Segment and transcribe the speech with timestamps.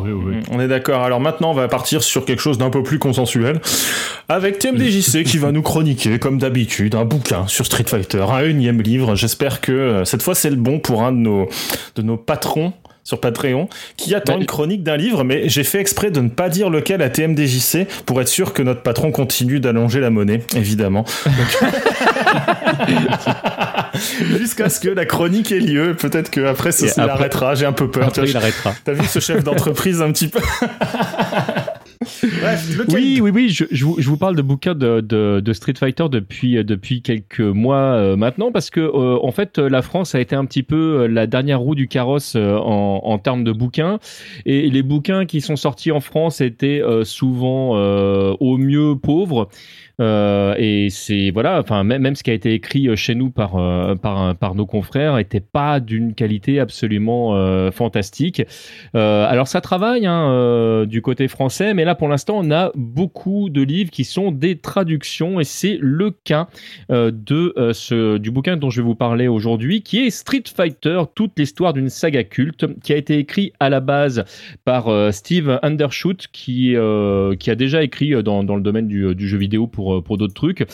[0.00, 0.34] Oui, oui.
[0.50, 1.02] On est d'accord.
[1.02, 3.60] Alors maintenant, on va partir sur quelque chose d'un peu plus consensuel.
[4.28, 8.80] Avec TMDJC qui va nous chroniquer, comme d'habitude, un bouquin sur Street Fighter, un énième
[8.80, 9.14] livre.
[9.14, 11.48] J'espère que euh, cette fois c'est le bon pour un de nos,
[11.96, 12.72] de nos patrons
[13.04, 16.48] sur Patreon qui attend une chronique d'un livre, mais j'ai fait exprès de ne pas
[16.48, 21.04] dire lequel à TMDJC pour être sûr que notre patron continue d'allonger la monnaie, évidemment.
[24.38, 25.94] Jusqu'à ce que la chronique ait lieu.
[25.94, 27.54] Peut-être qu'après, ça s'arrêtera.
[27.54, 28.08] J'ai un peu peur.
[28.08, 28.74] Après, il arrêtera.
[28.84, 30.40] T'as vu ce chef d'entreprise un petit peu
[32.88, 35.74] oui, oui, oui, je, je, vous, je, vous, parle de bouquins de, de, de, Street
[35.78, 40.14] Fighter depuis, euh, depuis quelques mois euh, maintenant, parce que euh, en fait, la France
[40.14, 43.98] a été un petit peu la dernière roue du carrosse en, en termes de bouquins,
[44.46, 49.48] et les bouquins qui sont sortis en France étaient souvent au mieux pauvres.
[50.00, 53.56] Euh, et c'est voilà, enfin même, ce qui a été écrit euh, chez nous par
[53.56, 57.32] euh, par, nos confrères était pas d'une qualité absolument
[57.70, 58.42] fantastique.
[58.94, 63.62] alors ça travaille hein, du côté français, mais là pour l'instant on a beaucoup de
[63.62, 66.48] livres qui sont des traductions et c'est le cas
[66.90, 71.38] de ce du bouquin dont je vais vous parler aujourd'hui, qui est Street Fighter, toute
[71.38, 74.24] l'histoire d'une saga culte, qui a été écrit à la base
[74.64, 76.76] par Steve Undershoot, qui
[77.38, 80.34] qui a déjà écrit dans, le domaine du, du jeu vidéo pour euh, pour, d'autres
[80.34, 80.66] trucs,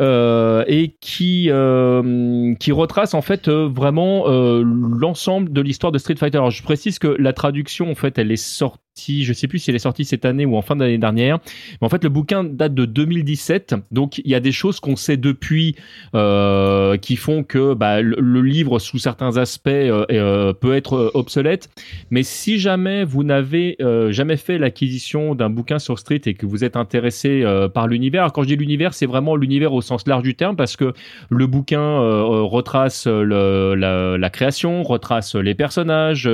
[0.00, 6.38] euh, et qui, euh, qui retrace en fait vraiment l'ensemble de l'histoire de Street Fighter.
[6.38, 9.70] Alors je précise que la traduction en fait elle est sortie je sais plus si
[9.70, 11.38] elle est sortie cette année ou en fin d'année dernière.
[11.80, 14.96] Mais en fait, le bouquin date de 2017, donc il y a des choses qu'on
[14.96, 15.76] sait depuis
[16.14, 21.68] euh, qui font que bah, le, livre, sous certains aspects, euh, euh, peut être obsolète.
[22.10, 23.76] Mais si jamais vous n'avez
[24.10, 28.42] jamais fait l'acquisition d'un bouquin sur Street et que vous êtes intéressé par l'univers, quand
[28.42, 30.92] je dis l'univers, c'est vraiment l'univers au sens large du terme parce que
[31.30, 36.28] le bouquin retrace la, création, retrace les personnages,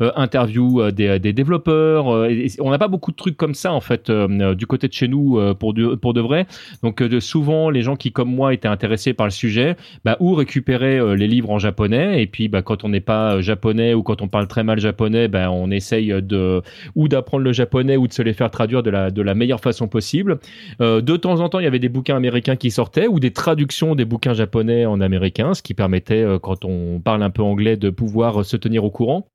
[0.00, 4.28] interview des développeurs euh, on n'a pas beaucoup de trucs comme ça en fait euh,
[4.40, 6.46] euh, du côté de chez nous pour de, pour de vrai.
[6.82, 11.16] Donc souvent les gens qui comme moi étaient intéressés par le sujet, bah, ou récupérer
[11.16, 14.28] les livres en japonais et puis bah, quand on n'est pas japonais ou quand on
[14.28, 16.62] parle très mal japonais, bah, on essaye de
[16.94, 19.60] ou d'apprendre le japonais ou de se les faire traduire de la, de la meilleure
[19.60, 20.38] façon possible.
[20.80, 23.94] de temps en temps, il y avait des bouquins américains qui sortaient ou des traductions
[23.94, 27.90] des bouquins japonais en américain, ce qui permettait, quand on parle un peu anglais, de
[27.90, 29.28] pouvoir se tenir au courant.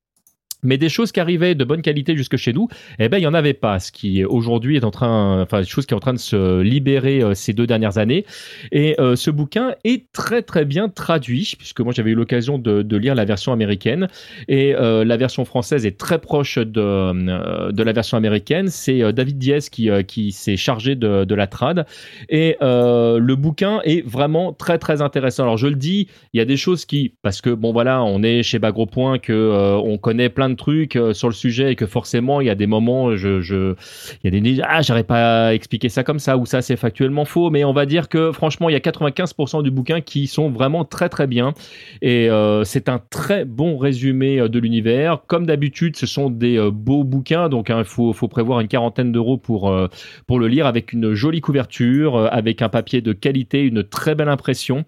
[0.62, 3.26] Mais des choses qui arrivaient de bonne qualité jusque chez nous, eh ben il y
[3.26, 3.80] en avait pas.
[3.80, 6.60] Ce qui aujourd'hui est en train, enfin, des choses qui est en train de se
[6.60, 8.24] libérer euh, ces deux dernières années.
[8.72, 12.82] Et euh, ce bouquin est très très bien traduit, puisque moi j'avais eu l'occasion de,
[12.82, 14.08] de, lire la version américaine
[14.48, 18.68] et euh, la version française est très proche de de la version américaine.
[18.68, 21.86] C'est David Diaz qui qui s'est chargé de, de la trad
[22.28, 25.44] et le bouquin est vraiment très très intéressant.
[25.44, 28.22] Alors je le dis, il y a des choses qui, parce que bon voilà, on
[28.22, 31.76] est chez Bagro Point que on connaît plein de trucs euh, sur le sujet et
[31.76, 33.74] que forcément il y a des moments je je
[34.22, 37.24] il y a des ah j'aurais pas expliqué ça comme ça ou ça c'est factuellement
[37.24, 37.50] faux.
[37.50, 40.84] Mais on va dire que franchement il y a 95% du bouquin qui sont vraiment
[40.84, 41.54] très très bien.
[42.02, 45.20] Et euh, c'est un très bon résumé euh, de l'univers.
[45.26, 47.48] Comme d'habitude ce sont des beaux bouquins.
[47.48, 49.72] Donc il hein, faut faut prévoir une quarantaine d'euros pour
[50.26, 54.28] pour le lire avec une jolie couverture avec un papier de qualité une très belle
[54.28, 54.84] impression.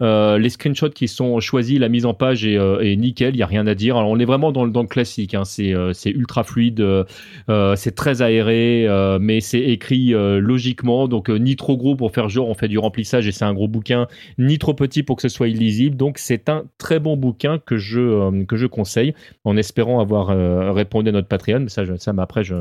[0.00, 3.34] Les screenshots qui sont choisis la mise en page est, nickel.
[3.34, 3.96] Il y a rien à dire.
[3.96, 5.42] Alors on est vraiment dans dans le classique Hein.
[5.60, 7.04] Euh, c'est ultra fluide, euh,
[7.48, 8.86] euh, c'est très aéré,
[9.20, 13.26] mais c'est écrit logiquement, donc ni trop gros pour faire genre on fait du remplissage
[13.26, 14.06] et c'est un gros bouquin,
[14.38, 15.96] ni trop petit pour que ce soit illisible.
[15.96, 20.28] Donc c'est un très bon bouquin que je je conseille, en espérant avoir
[20.74, 21.66] répondu à notre Patreon.
[21.68, 22.56] Ça, ça, mais après je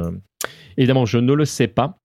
[0.77, 2.00] évidemment je ne le sais pas.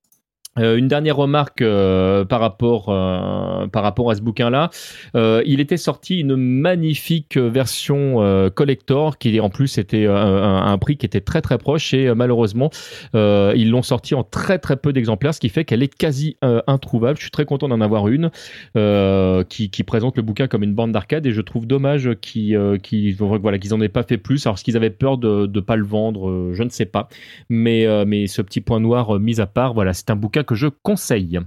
[0.58, 4.70] Euh, une dernière remarque euh, par rapport euh, par rapport à ce bouquin-là,
[5.14, 11.06] il était sorti une magnifique version collector qui en plus était un, un, prix qui
[11.06, 12.70] était très très proche et malheureusement
[13.14, 16.36] ils l'ont sorti en très très peu d'exemplaires, ce qui fait qu'elle est quasi
[16.66, 17.16] introuvable.
[17.16, 18.30] Je suis très content d'en avoir une
[18.74, 23.58] qui, présente le bouquin comme une bande d'arcade et je trouve dommage qu'ils qui voilà
[23.58, 24.46] qu'ils en aient pas fait plus.
[24.46, 27.08] Alors ce qu'ils avaient peur de ne pas le vendre, je ne sais pas,
[27.48, 30.66] mais mais ce petit point noir mis à part, voilà c'est un bouquin que je
[30.68, 31.40] conseille.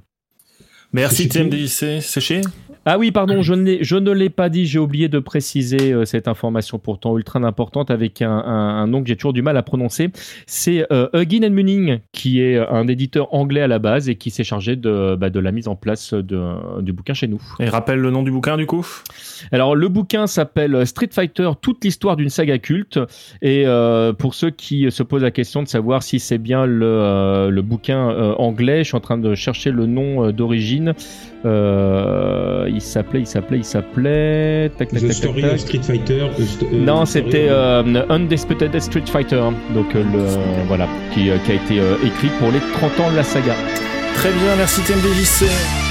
[0.94, 2.42] Merci TMDIC, séché
[2.86, 6.28] ah oui, pardon, je, je ne l'ai pas dit, j'ai oublié de préciser euh, cette
[6.28, 10.10] information pourtant ultra importante avec un, un, nom que j'ai toujours du mal à prononcer.
[10.48, 14.44] C'est euh, Huggin Munning, qui est un éditeur anglais à la base et qui s'est
[14.44, 17.42] chargé de, bah, de la mise en place de, du bouquin chez nous.
[17.62, 18.86] Et rappelle le nom du bouquin du coup?
[19.54, 23.00] Alors le bouquin s'appelle Street Fighter, toute l'histoire d'une saga culte.
[23.42, 27.50] Et euh, pour ceux qui se posent la question de savoir si c'est bien le,
[27.50, 30.83] le bouquin anglais, je suis en train de chercher le nom d'origine
[31.46, 34.72] Euh, il s'appelait, il s'appelait, il s'appelait.
[34.78, 36.28] Tac, tac, The tac, Story of Street Fighter.
[36.72, 37.50] non, c'était
[38.10, 39.36] Undisputed Street Fighter.
[39.36, 39.54] Hein.
[39.74, 40.04] donc le
[40.68, 43.54] voilà, qui, qui, a été écrit pour les 30 ans de la saga.
[44.16, 45.83] Très bien, merci TMDJC.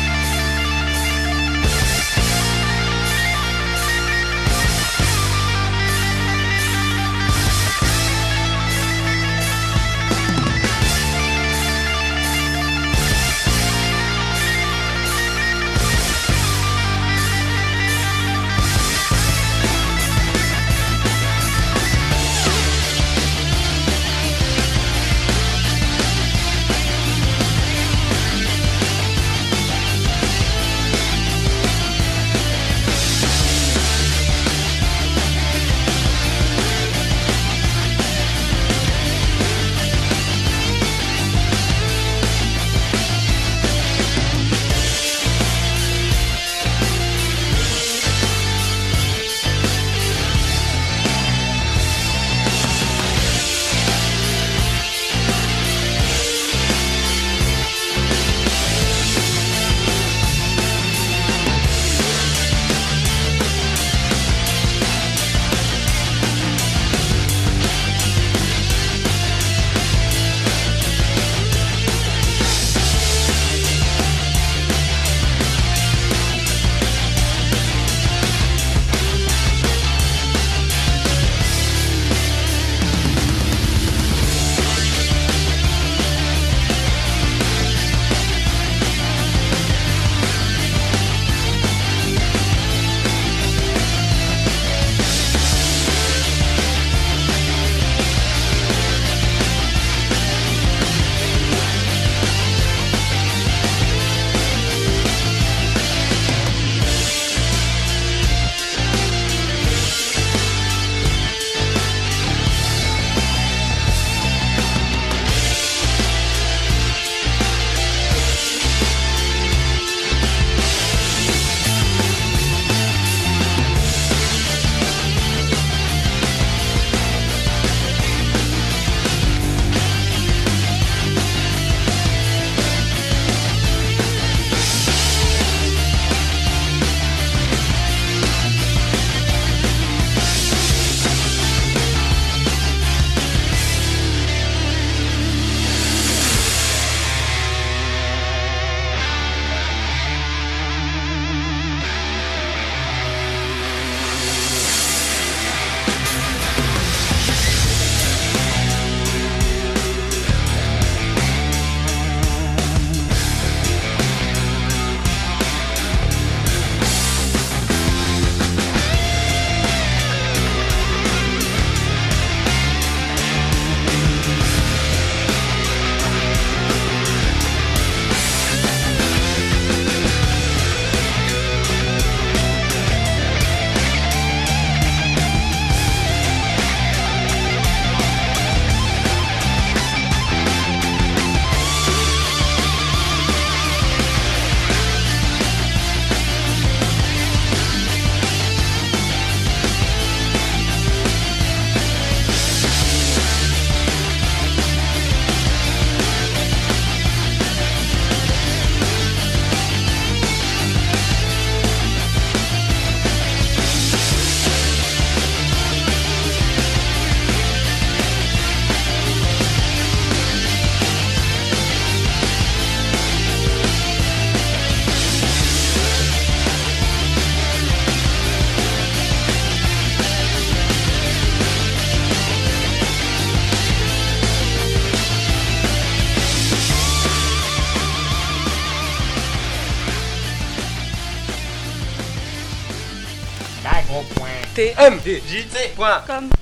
[244.54, 246.41] tmdjc.com